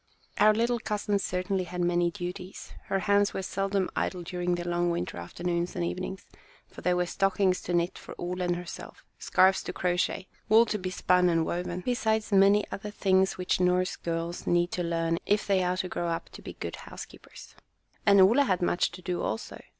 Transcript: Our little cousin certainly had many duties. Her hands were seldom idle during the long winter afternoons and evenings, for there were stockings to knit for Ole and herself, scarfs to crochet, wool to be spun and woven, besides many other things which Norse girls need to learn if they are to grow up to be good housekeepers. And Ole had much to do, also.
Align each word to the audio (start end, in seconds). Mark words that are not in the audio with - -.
Our 0.39 0.51
little 0.55 0.79
cousin 0.79 1.19
certainly 1.19 1.65
had 1.65 1.79
many 1.79 2.09
duties. 2.09 2.73
Her 2.85 3.01
hands 3.01 3.35
were 3.35 3.43
seldom 3.43 3.87
idle 3.95 4.23
during 4.23 4.55
the 4.55 4.67
long 4.67 4.89
winter 4.89 5.19
afternoons 5.19 5.75
and 5.75 5.85
evenings, 5.85 6.25
for 6.67 6.81
there 6.81 6.95
were 6.97 7.05
stockings 7.05 7.61
to 7.61 7.73
knit 7.75 7.99
for 7.99 8.15
Ole 8.17 8.41
and 8.41 8.55
herself, 8.55 9.05
scarfs 9.19 9.61
to 9.61 9.73
crochet, 9.73 10.27
wool 10.49 10.65
to 10.65 10.79
be 10.79 10.89
spun 10.89 11.29
and 11.29 11.45
woven, 11.45 11.81
besides 11.85 12.31
many 12.31 12.65
other 12.71 12.89
things 12.89 13.37
which 13.37 13.59
Norse 13.59 13.95
girls 13.95 14.47
need 14.47 14.71
to 14.71 14.81
learn 14.81 15.19
if 15.27 15.45
they 15.45 15.61
are 15.61 15.77
to 15.77 15.87
grow 15.87 16.07
up 16.07 16.29
to 16.29 16.41
be 16.41 16.53
good 16.53 16.77
housekeepers. 16.77 17.53
And 18.03 18.19
Ole 18.19 18.41
had 18.41 18.63
much 18.63 18.89
to 18.93 19.03
do, 19.03 19.21
also. 19.21 19.61